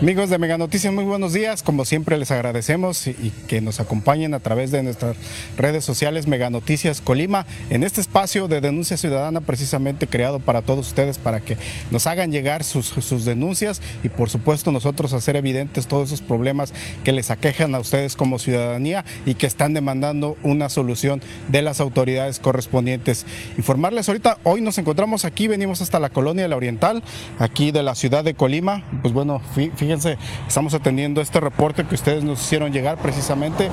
Amigos 0.00 0.28
de 0.28 0.38
Mega 0.38 0.58
Noticias, 0.58 0.92
muy 0.92 1.04
buenos 1.04 1.32
días. 1.32 1.62
Como 1.62 1.84
siempre 1.84 2.18
les 2.18 2.32
agradecemos 2.32 3.06
y 3.06 3.32
que 3.46 3.60
nos 3.60 3.78
acompañen 3.78 4.34
a 4.34 4.40
través 4.40 4.72
de 4.72 4.82
nuestras 4.82 5.16
redes 5.56 5.84
sociales 5.84 6.26
Mega 6.26 6.50
Noticias 6.50 7.00
Colima 7.00 7.46
en 7.70 7.84
este 7.84 8.00
espacio 8.00 8.48
de 8.48 8.60
denuncia 8.60 8.96
ciudadana 8.96 9.40
precisamente 9.40 10.08
creado 10.08 10.40
para 10.40 10.62
todos 10.62 10.88
ustedes 10.88 11.18
para 11.18 11.40
que 11.40 11.56
nos 11.92 12.08
hagan 12.08 12.32
llegar 12.32 12.64
sus, 12.64 13.24
denuncias 13.24 13.80
y 14.02 14.08
por 14.08 14.30
supuesto 14.30 14.72
nosotros 14.72 15.12
hacer 15.12 15.36
evidentes 15.36 15.86
todos 15.86 16.08
esos 16.08 16.22
problemas 16.22 16.74
que 17.04 17.12
les 17.12 17.30
aquejan 17.30 17.74
a 17.74 17.78
ustedes 17.78 18.16
como 18.16 18.40
ciudadanía 18.40 19.04
y 19.24 19.34
que 19.34 19.46
están 19.46 19.74
demandando 19.74 20.36
una 20.42 20.70
solución 20.70 21.22
de 21.48 21.62
las 21.62 21.80
autoridades 21.80 22.40
correspondientes. 22.40 23.24
Informarles 23.56 24.08
ahorita, 24.08 24.38
hoy 24.42 24.60
nos 24.60 24.76
encontramos 24.76 25.24
aquí, 25.24 25.46
venimos 25.46 25.80
hasta 25.80 26.00
la 26.00 26.10
colonia 26.10 26.48
la 26.48 26.56
Oriental, 26.56 27.02
aquí 27.38 27.70
de 27.70 27.84
la 27.84 27.94
ciudad 27.94 28.24
de 28.24 28.34
Colima. 28.34 28.82
Pues 29.00 29.14
bueno, 29.14 29.40
fíjense 29.84 30.16
estamos 30.48 30.72
atendiendo 30.72 31.20
este 31.20 31.40
reporte 31.40 31.86
que 31.86 31.94
ustedes 31.94 32.24
nos 32.24 32.40
hicieron 32.40 32.72
llegar 32.72 32.96
precisamente. 32.96 33.70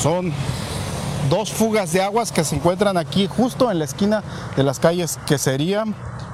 Son 0.00 0.32
dos 1.30 1.52
fugas 1.52 1.92
de 1.92 2.02
aguas 2.02 2.32
que 2.32 2.42
se 2.42 2.56
encuentran 2.56 2.96
aquí 2.96 3.28
justo 3.28 3.70
en 3.70 3.78
la 3.78 3.84
esquina 3.84 4.24
de 4.56 4.64
las 4.64 4.80
calles 4.80 5.18
Quesería 5.26 5.84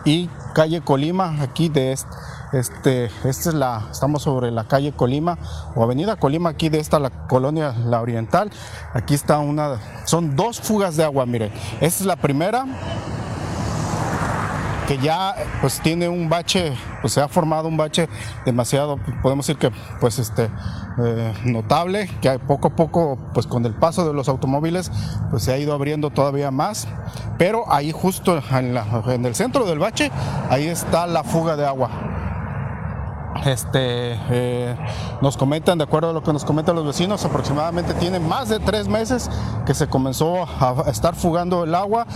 y 0.06 0.30
calle 0.54 0.80
Colima, 0.80 1.36
aquí 1.42 1.68
de 1.68 1.92
este, 1.92 3.04
esta 3.04 3.50
es 3.50 3.54
la, 3.54 3.86
estamos 3.90 4.22
sobre 4.22 4.50
la 4.50 4.64
calle 4.64 4.92
Colima 4.92 5.38
o 5.74 5.84
avenida 5.84 6.16
Colima, 6.16 6.50
aquí 6.50 6.70
de 6.70 6.80
esta 6.80 6.98
la 6.98 7.10
colonia 7.28 7.74
La 7.84 8.00
Oriental, 8.00 8.50
aquí 8.94 9.14
está 9.14 9.38
una, 9.38 9.78
son 10.06 10.34
dos 10.36 10.58
fugas 10.58 10.96
de 10.96 11.04
agua, 11.04 11.26
mire, 11.26 11.52
esta 11.80 12.02
es 12.02 12.06
la 12.06 12.16
primera, 12.16 12.64
que 14.88 14.98
ya 14.98 15.36
pues 15.60 15.80
tiene 15.80 16.08
un 16.08 16.28
bache, 16.28 16.72
pues 17.00 17.12
se 17.12 17.20
ha 17.20 17.28
formado 17.28 17.68
un 17.68 17.76
bache 17.76 18.08
demasiado, 18.44 18.98
podemos 19.22 19.46
decir 19.46 19.58
que 19.58 19.70
pues 20.00 20.18
este 20.18 20.50
eh, 21.04 21.32
notable, 21.44 22.08
que 22.20 22.38
poco 22.38 22.68
a 22.68 22.76
poco 22.76 23.18
pues 23.34 23.46
con 23.46 23.64
el 23.66 23.74
paso 23.74 24.06
de 24.06 24.14
los 24.14 24.28
automóviles 24.28 24.90
pues 25.30 25.44
se 25.44 25.52
ha 25.52 25.58
ido 25.58 25.72
abriendo 25.72 26.10
todavía 26.10 26.50
más, 26.50 26.88
pero 27.38 27.70
ahí 27.72 27.92
justo 27.92 28.40
en, 28.52 28.76
en 29.06 29.24
el 29.26 29.34
centro 29.34 29.64
del 29.64 29.78
bache, 29.78 30.10
ahí 30.48 30.66
está 30.66 31.06
la 31.06 31.24
fuga 31.24 31.56
de 31.56 31.66
agua 31.66 31.90
este, 33.44 34.18
eh, 34.30 34.76
nos 35.22 35.36
comentan, 35.36 35.78
de 35.78 35.84
acuerdo 35.84 36.10
a 36.10 36.12
lo 36.12 36.22
que 36.22 36.32
nos 36.32 36.44
comentan 36.44 36.76
los 36.76 36.86
vecinos, 36.86 37.24
aproximadamente 37.24 37.94
tiene 37.94 38.20
más 38.20 38.48
de 38.48 38.58
tres 38.58 38.88
meses 38.88 39.30
que 39.66 39.74
se 39.74 39.88
comenzó 39.88 40.44
a 40.44 40.90
estar 40.90 41.14
fugando 41.14 41.64
el 41.64 41.74
agua. 41.74 42.06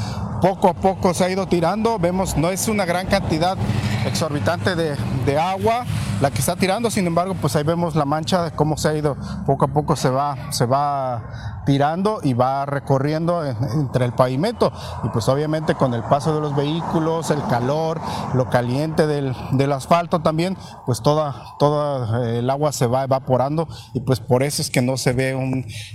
Poco 0.43 0.69
a 0.69 0.75
poco 0.75 1.15
se 1.15 1.25
ha 1.25 1.31
ido 1.31 1.47
tirando. 1.47 1.99
Vemos, 1.99 2.37
no 2.37 2.51
es 2.51 2.69
una 2.69 2.85
gran 2.85 3.07
cantidad 3.07 3.57
exorbitante 4.07 4.75
de, 4.77 4.97
de 5.25 5.39
agua 5.39 5.85
la 6.21 6.31
que 6.31 6.39
está 6.39 6.57
tirando, 6.57 6.91
sin 6.91 7.07
embargo, 7.07 7.35
pues 7.41 7.57
ahí 7.57 7.65
vemos 7.65 7.95
la 7.97 8.05
mancha 8.05 8.51
cómo 8.53 8.77
se 8.77 8.89
ha 8.89 8.95
ido, 8.95 9.17
poco 9.47 9.65
a 9.65 9.69
poco 9.69 9.97
se 9.97 10.11
va, 10.11 10.53
se 10.53 10.67
va 10.67 11.55
tirando 11.65 12.21
y 12.23 12.35
va 12.35 12.67
recorriendo 12.67 13.45
entre 13.45 14.05
el 14.05 14.13
pavimento. 14.13 14.73
Y 15.03 15.09
pues 15.09 15.29
obviamente 15.29 15.75
con 15.75 15.95
el 15.95 16.03
paso 16.03 16.35
de 16.35 16.41
los 16.41 16.55
vehículos, 16.55 17.31
el 17.31 17.43
calor, 17.47 18.01
lo 18.35 18.51
caliente 18.51 19.07
del, 19.07 19.35
del 19.53 19.73
asfalto 19.73 20.21
también, 20.21 20.57
pues 20.87 21.03
toda, 21.03 21.57
toda 21.59 22.27
eh, 22.27 22.39
el 22.39 22.51
agua 22.51 22.73
se 22.73 22.87
va 22.87 23.05
evaporando. 23.05 23.69
Y 23.95 24.01
pues 24.01 24.21
por 24.21 24.43
eso 24.43 24.63
es 24.63 24.71
que 24.71 24.83
no 24.83 24.97
se 24.97 25.13
ve 25.13 25.35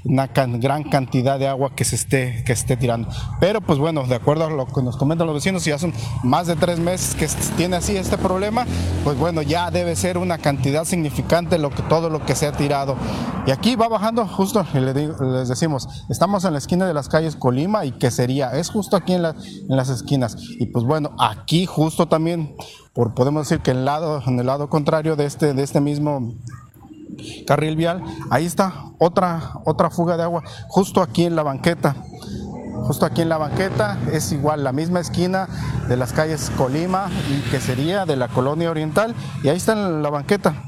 una 0.03 0.27
gran 0.27 0.83
cantidad 0.83 1.39
de 1.39 1.47
agua 1.47 1.71
que 1.75 1.85
se 1.85 1.95
esté, 1.95 2.43
que 2.45 2.53
esté 2.53 2.77
tirando. 2.77 3.09
Pero 3.39 3.61
pues 3.61 3.79
bueno, 3.79 4.03
de 4.03 4.15
acuerdo 4.15 4.45
a 4.45 4.49
lo 4.49 4.65
que 4.65 4.81
nos 4.81 4.97
comentan 4.97 5.27
los 5.27 5.35
vecinos, 5.35 5.65
ya 5.65 5.77
son 5.77 5.93
más 6.23 6.47
de 6.47 6.55
tres 6.55 6.79
meses 6.79 7.15
que 7.15 7.27
tiene 7.55 7.77
así 7.77 7.95
este 7.95 8.17
problema, 8.17 8.65
pues 9.03 9.17
bueno, 9.17 9.41
ya 9.41 9.71
debe 9.71 9.95
ser 9.95 10.08
una 10.17 10.37
cantidad 10.37 10.85
significante 10.85 11.57
lo 11.57 11.69
que, 11.69 11.81
todo 11.83 12.09
lo 12.09 12.25
que 12.25 12.35
se 12.35 12.47
ha 12.47 12.51
tirado. 12.51 12.95
Y 13.45 13.51
aquí 13.51 13.75
va 13.75 13.87
bajando 13.87 14.25
justo, 14.27 14.65
les 14.73 15.47
decimos, 15.47 15.87
estamos 16.09 16.45
en 16.45 16.53
la 16.53 16.59
esquina 16.59 16.85
de 16.85 16.93
las 16.93 17.09
calles 17.09 17.35
Colima 17.35 17.85
y 17.85 17.91
que 17.91 18.11
sería, 18.11 18.51
es 18.51 18.69
justo 18.69 18.95
aquí 18.95 19.13
en, 19.13 19.21
las 19.21 19.89
esquinas. 19.89 20.37
Y 20.37 20.67
pues 20.67 20.85
bueno, 20.85 21.11
aquí 21.19 21.65
justo 21.65 22.07
también, 22.07 22.55
por, 22.93 23.13
podemos 23.13 23.47
decir 23.47 23.61
que 23.61 23.71
el 23.71 23.85
lado, 23.85 24.21
en 24.25 24.39
el 24.39 24.45
lado 24.45 24.69
contrario 24.69 25.15
de 25.15 25.25
este, 25.25 25.53
de 25.53 25.63
este 25.63 25.81
mismo 25.81 26.33
carril 27.45 27.75
vial, 27.75 28.03
ahí 28.29 28.45
está 28.45 28.85
otra, 28.99 29.53
otra 29.65 29.89
fuga 29.89 30.17
de 30.17 30.23
agua, 30.23 30.43
justo 30.67 31.01
aquí 31.01 31.25
en 31.25 31.35
la 31.35 31.43
banqueta 31.43 31.95
justo 32.89 33.05
aquí 33.05 33.21
en 33.21 33.29
la 33.29 33.37
banqueta, 33.37 33.99
es 34.11 34.31
igual 34.31 34.63
la 34.63 34.71
misma 34.71 34.99
esquina 34.99 35.47
de 35.87 35.95
las 35.95 36.11
calles 36.11 36.51
Colima 36.57 37.07
y 37.29 37.47
que 37.51 37.59
sería 37.59 38.07
de 38.07 38.15
la 38.15 38.29
colonia 38.29 38.71
oriental, 38.71 39.13
y 39.43 39.49
ahí 39.49 39.57
está 39.57 39.73
en 39.73 40.01
la 40.01 40.09
banqueta. 40.09 40.63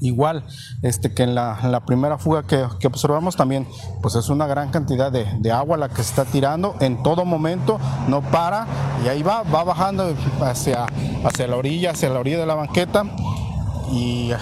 Igual 0.00 0.46
este, 0.80 1.12
que 1.12 1.24
en 1.24 1.34
la, 1.34 1.82
primera 1.84 2.16
fuga 2.16 2.44
que, 2.44 2.64
observamos 2.86 3.36
también, 3.36 3.68
pues 4.00 4.14
es 4.14 4.30
una 4.30 4.46
gran 4.46 4.70
cantidad 4.70 5.12
de, 5.12 5.52
agua 5.52 5.76
la 5.76 5.90
que 5.90 5.96
se 5.96 6.08
está 6.08 6.24
tirando 6.24 6.76
en 6.80 7.02
todo 7.02 7.26
momento, 7.26 7.78
no 8.08 8.22
para, 8.22 8.66
y 9.04 9.08
ahí 9.08 9.22
va, 9.22 9.42
va 9.42 9.64
bajando 9.64 10.14
hacia, 10.40 10.86
hacia 11.26 11.46
la 11.46 11.56
orilla, 11.56 11.90
hacia 11.90 12.08
la 12.08 12.20
orilla 12.20 12.38
de 12.38 12.46
la 12.46 12.54
banqueta, 12.54 13.04
y 13.92 14.32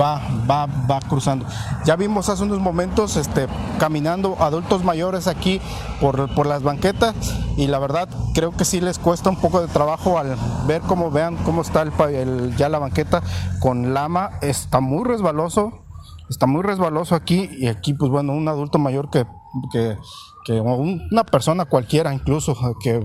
va, 0.00 0.20
va, 0.48 0.66
va 0.66 1.00
cruzando. 1.00 1.46
Ya 1.84 1.96
vimos 1.96 2.28
hace 2.28 2.42
unos 2.42 2.60
momentos 2.60 3.16
este, 3.16 3.46
caminando 3.78 4.36
adultos 4.40 4.84
mayores 4.84 5.26
aquí 5.26 5.60
por, 6.00 6.34
por 6.34 6.46
las 6.46 6.62
banquetas 6.62 7.14
y 7.56 7.66
la 7.66 7.78
verdad 7.78 8.08
creo 8.34 8.52
que 8.52 8.64
sí 8.64 8.80
les 8.80 8.98
cuesta 8.98 9.30
un 9.30 9.36
poco 9.36 9.60
de 9.60 9.68
trabajo 9.68 10.18
al 10.18 10.36
ver 10.66 10.82
cómo 10.82 11.10
vean 11.10 11.36
cómo 11.44 11.62
está 11.62 11.82
el, 11.82 12.56
ya 12.56 12.68
la 12.68 12.78
banqueta 12.78 13.22
con 13.60 13.94
lama, 13.94 14.30
está 14.42 14.80
muy 14.80 15.04
resbaloso, 15.04 15.84
está 16.28 16.46
muy 16.46 16.62
resbaloso 16.62 17.14
aquí 17.14 17.48
y 17.58 17.68
aquí 17.68 17.94
pues 17.94 18.10
bueno, 18.10 18.32
un 18.32 18.48
adulto 18.48 18.78
mayor 18.78 19.10
que, 19.10 19.26
que, 19.72 19.96
que 20.44 20.60
una 20.60 21.24
persona 21.24 21.64
cualquiera 21.64 22.12
incluso 22.12 22.56
que 22.82 23.00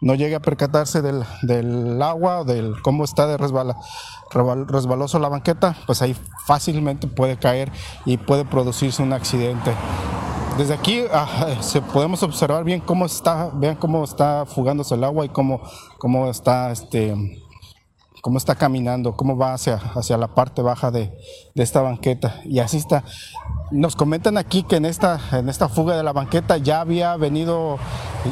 no 0.00 0.14
llegue 0.14 0.34
a 0.34 0.40
percatarse 0.40 1.02
del, 1.02 1.24
del 1.42 2.00
agua, 2.00 2.44
del 2.44 2.80
cómo 2.82 3.04
está 3.04 3.26
de 3.26 3.36
resbala, 3.36 3.76
resbaloso 4.30 5.18
la 5.18 5.28
banqueta, 5.28 5.76
pues 5.86 6.02
ahí 6.02 6.16
fácilmente 6.46 7.06
puede 7.06 7.36
caer 7.36 7.70
y 8.04 8.16
puede 8.16 8.44
producirse 8.44 9.02
un 9.02 9.12
accidente. 9.12 9.72
Desde 10.56 10.74
aquí 10.74 11.04
ah, 11.12 11.58
se 11.60 11.80
podemos 11.80 12.22
observar 12.22 12.64
bien 12.64 12.80
cómo 12.80 13.06
está, 13.06 13.50
vean 13.54 13.76
cómo 13.76 14.04
está 14.04 14.44
fugándose 14.46 14.94
el 14.94 15.04
agua 15.04 15.24
y 15.24 15.28
cómo, 15.28 15.60
cómo 15.98 16.28
está 16.28 16.70
este 16.70 17.14
cómo 18.20 18.36
está 18.36 18.54
caminando, 18.54 19.16
cómo 19.16 19.36
va 19.36 19.54
hacia, 19.54 19.76
hacia 19.76 20.18
la 20.18 20.34
parte 20.34 20.60
baja 20.60 20.90
de, 20.90 21.10
de, 21.54 21.62
esta 21.62 21.80
banqueta. 21.80 22.40
Y 22.44 22.58
así 22.58 22.76
está. 22.76 23.02
Nos 23.70 23.96
comentan 23.96 24.36
aquí 24.36 24.62
que 24.62 24.76
en 24.76 24.84
esta, 24.84 25.18
en 25.32 25.48
esta 25.48 25.70
fuga 25.70 25.96
de 25.96 26.02
la 26.02 26.12
banqueta 26.12 26.58
ya 26.58 26.80
había 26.82 27.16
venido 27.16 27.78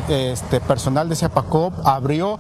este 0.09 0.61
personal 0.61 1.09
de 1.09 1.17
Ciapacop, 1.17 1.73
abrió, 1.87 2.39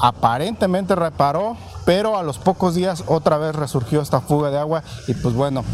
aparentemente 0.00 0.94
reparó, 0.94 1.56
pero 1.84 2.18
a 2.18 2.22
los 2.22 2.38
pocos 2.38 2.74
días 2.74 3.04
otra 3.06 3.38
vez 3.38 3.54
resurgió 3.54 4.00
esta 4.00 4.20
fuga 4.20 4.50
de 4.50 4.58
agua 4.58 4.82
y 5.06 5.14
pues 5.14 5.34
bueno, 5.34 5.64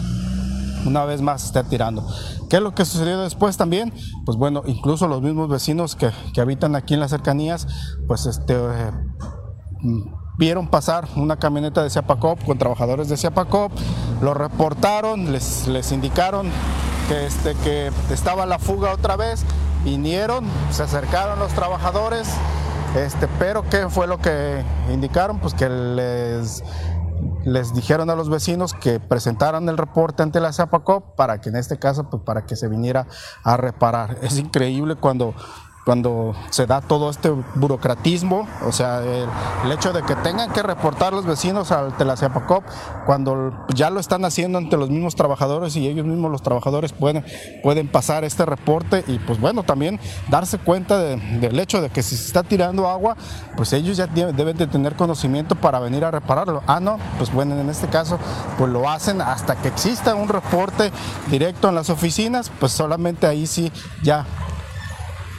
una 0.87 1.05
vez 1.05 1.23
más 1.23 1.45
está 1.45 1.65
tirando. 1.65 2.07
¿Qué 2.49 2.57
es 2.57 2.63
lo 2.63 2.75
que 2.75 2.85
sucedió 2.85 3.21
después 3.21 3.57
también? 3.57 3.93
Pues 4.25 4.37
bueno, 4.37 4.63
incluso 4.67 5.09
los 5.09 5.23
mismos 5.23 5.49
vecinos 5.49 5.97
que, 5.97 6.11
habitan 6.41 6.77
aquí 6.77 6.95
en 6.95 7.01
las 7.01 7.11
cercanías, 7.11 7.67
pues 8.07 8.27
este, 8.27 8.55
eh, 8.55 8.91
vieron 10.39 10.69
pasar 10.69 11.09
una 11.17 11.37
camioneta 11.37 11.83
de 11.83 11.91
Ciapacop 11.91 12.45
con 12.45 12.59
trabajadores 12.59 13.09
de 13.09 13.17
Ciapacop, 13.17 13.73
lo 14.21 14.35
reportaron, 14.35 15.33
les, 15.33 15.67
les 15.67 15.93
indicaron 15.93 16.49
que, 17.09 17.27
este, 17.27 17.55
que 17.65 17.91
estaba 18.11 18.47
la 18.47 18.59
fuga 18.59 18.93
otra 18.93 19.17
vez, 19.17 19.45
vinieron, 19.85 20.45
se 20.71 20.83
acercaron 20.83 21.39
los 21.39 21.53
trabajadores, 21.53 22.29
este, 22.97 23.29
pero 23.39 23.69
¿qué 23.69 23.89
fue 23.89 24.07
lo 24.07 24.19
que 24.19 24.63
indicaron? 24.91 25.39
Pues 25.39 25.55
que 25.55 25.69
les, 25.69 26.63
les 27.45 27.75
dijeron 27.75 28.11
a 28.11 28.15
los 28.15 28.29
vecinos 28.29 28.75
que 28.75 29.01
presentaran 29.01 29.69
el 29.69 29.79
reporte 29.79 30.23
ante 30.23 30.41
la 30.41 30.53
Zapacop 30.53 31.17
para 31.17 31.41
que 31.41 31.49
en 31.49 31.57
este 31.57 31.79
caso, 31.79 32.09
pues 32.11 32.23
para 32.23 32.47
que 32.47 32.57
se 32.57 32.69
viniera 32.69 33.07
a 33.45 33.57
reparar. 33.57 34.19
Es 34.23 34.39
increíble 34.39 34.97
cuando 34.97 35.35
cuando 35.85 36.35
se 36.51 36.67
da 36.67 36.81
todo 36.81 37.11
este 37.11 37.31
burocratismo, 37.55 38.47
o 38.65 38.73
sea, 38.73 39.03
el, 39.03 39.73
hecho 39.73 39.93
de 39.93 40.03
que 40.03 40.15
tengan 40.17 40.53
que 40.53 40.63
reportar 40.63 41.13
los 41.13 41.27
vecinos 41.27 41.73
al 41.73 41.97
Telaciapacop 41.97 42.63
cuando 43.07 43.53
ya 43.75 43.91
lo 43.91 43.99
están 43.99 44.25
haciendo 44.25 44.59
ante 44.59 44.77
los 44.77 44.91
mismos 44.91 45.17
trabajadores 45.17 45.75
y 45.77 45.89
ellos 45.89 46.07
mismos 46.07 46.31
los 46.31 46.43
trabajadores 46.43 46.93
pueden, 46.93 47.25
pueden 47.63 47.89
pasar 47.89 48.23
este 48.25 48.45
reporte 48.45 49.03
y 49.09 49.19
pues 49.19 49.41
bueno, 49.41 49.63
también 49.65 49.99
darse 50.29 50.59
cuenta 50.59 50.99
del 50.99 51.59
hecho 51.59 51.81
de 51.81 51.91
que 51.91 52.03
si 52.03 52.17
se 52.17 52.27
está 52.27 52.43
tirando 52.43 52.89
agua, 52.89 53.17
pues 53.57 53.73
ellos 53.73 53.97
ya 53.97 54.07
deben 54.07 54.57
de 54.57 54.67
tener 54.67 54.95
conocimiento 54.95 55.57
para 55.57 55.81
venir 55.81 56.05
a 56.05 56.11
repararlo. 56.11 56.63
Ah, 56.67 56.81
no, 56.81 56.99
pues 57.19 57.33
bueno, 57.33 57.59
en 57.59 57.69
este 57.69 57.89
caso, 57.89 58.19
pues 58.59 58.71
lo 58.71 58.89
hacen 58.89 59.21
hasta 59.21 59.57
que 59.57 59.69
exista 59.69 60.15
un 60.15 60.29
reporte 60.29 60.93
directo 61.29 61.69
en 61.69 61.75
las 61.75 61.91
oficinas, 61.91 62.51
pues 62.61 62.73
solamente 62.73 63.27
ahí 63.27 63.47
sí 63.47 63.73
ya 64.03 64.27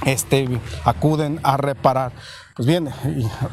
este, 0.06 0.48
acuden 0.84 1.40
a 1.44 1.58
reparar. 1.58 2.12
Pues 2.56 2.68
bien, 2.68 2.88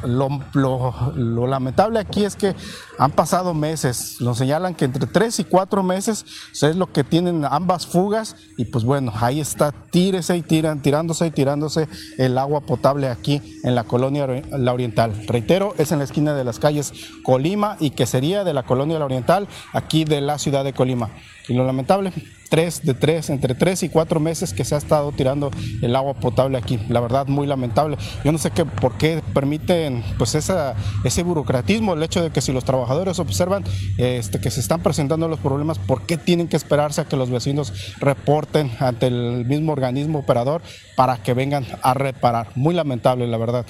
lo, 0.02 1.46
lamentable 1.46 1.98
aquí 1.98 2.24
es 2.24 2.36
que 2.36 2.54
han 2.98 3.12
pasado 3.12 3.54
meses, 3.54 4.20
nos 4.20 4.36
señalan 4.36 4.74
que 4.74 4.84
entre 4.84 5.06
tres 5.06 5.40
y 5.40 5.44
cuatro 5.44 5.82
meses 5.82 6.26
es 6.60 6.76
lo 6.76 6.92
que 6.92 7.02
tienen 7.02 7.46
ambas 7.46 7.86
fugas 7.86 8.36
y 8.58 8.66
pues 8.66 8.84
bueno, 8.84 9.10
ahí 9.18 9.40
está, 9.40 9.72
tírese 9.72 10.36
y 10.36 10.42
tiran, 10.42 10.82
tirándose 10.82 11.26
y 11.26 11.30
tirándose 11.30 11.88
el 12.18 12.36
agua 12.36 12.60
potable 12.60 13.08
aquí 13.08 13.40
en 13.64 13.74
la 13.74 13.84
colonia 13.84 14.26
La 14.50 14.74
Oriental. 14.74 15.14
Reitero, 15.26 15.74
es 15.78 15.92
en 15.92 15.98
la 15.98 16.04
esquina 16.04 16.34
de 16.34 16.44
las 16.44 16.58
calles 16.58 16.92
Colima 17.22 17.78
y 17.80 17.90
que 17.90 18.04
sería 18.04 18.44
de 18.44 18.52
la 18.52 18.64
colonia 18.64 18.98
La 18.98 19.06
Oriental, 19.06 19.48
aquí 19.72 20.04
de 20.04 20.20
la 20.20 20.38
ciudad 20.38 20.62
de 20.62 20.74
Colima. 20.74 21.08
Y 21.48 21.54
lo 21.54 21.64
lamentable, 21.64 22.12
tres 22.48 22.82
de 22.84 22.94
tres, 22.94 23.30
entre 23.30 23.54
tres 23.54 23.82
y 23.82 23.88
cuatro 23.88 24.20
meses 24.20 24.52
que 24.52 24.64
se 24.64 24.74
ha 24.74 24.78
estado 24.78 25.10
tirando 25.12 25.50
el 25.80 25.96
agua 25.96 26.14
potable 26.14 26.58
aquí. 26.58 26.78
La 26.88 27.00
verdad, 27.00 27.26
muy 27.26 27.46
lamentable. 27.46 27.96
Yo 28.24 28.32
no 28.32 28.38
sé 28.38 28.50
qué, 28.50 28.64
por 28.66 28.89
qué 28.98 29.22
permiten 29.34 30.02
pues 30.18 30.34
esa, 30.34 30.74
ese 31.04 31.22
burocratismo, 31.22 31.94
el 31.94 32.02
hecho 32.02 32.22
de 32.22 32.30
que 32.30 32.40
si 32.40 32.52
los 32.52 32.64
trabajadores 32.64 33.18
observan 33.18 33.64
este, 33.98 34.40
que 34.40 34.50
se 34.50 34.60
están 34.60 34.82
presentando 34.82 35.28
los 35.28 35.40
problemas, 35.40 35.78
¿por 35.78 36.02
qué 36.02 36.16
tienen 36.16 36.48
que 36.48 36.56
esperarse 36.56 37.00
a 37.00 37.04
que 37.04 37.16
los 37.16 37.30
vecinos 37.30 37.72
reporten 37.98 38.70
ante 38.78 39.06
el 39.06 39.44
mismo 39.46 39.72
organismo 39.72 40.20
operador 40.20 40.62
para 40.96 41.22
que 41.22 41.34
vengan 41.34 41.66
a 41.82 41.94
reparar? 41.94 42.48
Muy 42.54 42.74
lamentable, 42.74 43.26
la 43.26 43.38
verdad. 43.38 43.66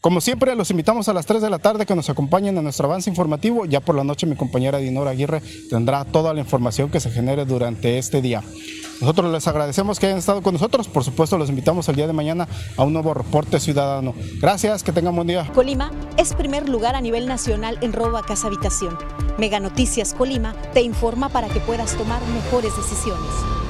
Como 0.00 0.22
siempre, 0.22 0.56
los 0.56 0.70
invitamos 0.70 1.10
a 1.10 1.12
las 1.12 1.26
3 1.26 1.42
de 1.42 1.50
la 1.50 1.58
tarde 1.58 1.84
que 1.84 1.94
nos 1.94 2.08
acompañen 2.08 2.56
a 2.56 2.62
nuestro 2.62 2.86
avance 2.86 3.10
informativo. 3.10 3.66
Ya 3.66 3.80
por 3.80 3.94
la 3.94 4.02
noche 4.02 4.26
mi 4.26 4.34
compañera 4.34 4.78
Dinora 4.78 5.10
Aguirre 5.10 5.42
tendrá 5.68 6.06
toda 6.06 6.32
la 6.32 6.40
información 6.40 6.90
que 6.90 7.00
se 7.00 7.10
genere 7.10 7.44
durante 7.44 7.98
este 7.98 8.22
día. 8.22 8.42
Nosotros 9.02 9.30
les 9.30 9.46
agradecemos 9.46 10.00
que 10.00 10.06
hayan 10.06 10.18
estado 10.18 10.40
con 10.40 10.54
nosotros. 10.54 10.88
Por 10.88 11.04
supuesto, 11.04 11.36
los 11.36 11.50
invitamos 11.50 11.86
el 11.90 11.96
día 11.96 12.06
de 12.06 12.14
mañana 12.14 12.48
a 12.78 12.84
un 12.84 12.94
nuevo 12.94 13.12
reporte 13.12 13.60
ciudadano. 13.60 14.14
Gracias, 14.40 14.82
que 14.82 14.92
tengan 14.92 15.14
buen 15.14 15.26
día. 15.26 15.50
Colima 15.54 15.90
es 16.16 16.32
primer 16.32 16.66
lugar 16.66 16.96
a 16.96 17.02
nivel 17.02 17.26
nacional 17.26 17.76
en 17.82 17.92
robo 17.92 18.16
a 18.16 18.24
casa 18.24 18.46
habitación. 18.46 18.96
Mega 19.36 19.60
Noticias 19.60 20.14
Colima 20.14 20.54
te 20.72 20.80
informa 20.80 21.28
para 21.28 21.48
que 21.48 21.60
puedas 21.60 21.94
tomar 21.96 22.22
mejores 22.28 22.74
decisiones. 22.74 23.69